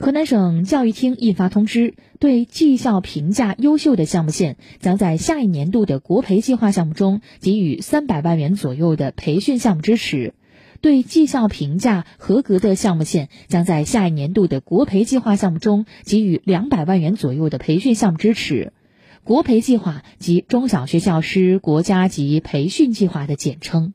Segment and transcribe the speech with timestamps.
[0.00, 10.34] 河南省教育厅印发通知对绩效评价优秀的项目线将在下一年度的国培计划项目中给予三百万元左右的培训项目支持。
[10.80, 18.72] 对绩效评价合格的项目线将在下一年度的国培计划项目中给予两百万元左右的培训项目支持。
[19.24, 23.94] 国培计划及中小学教师国家级培训计划的简称。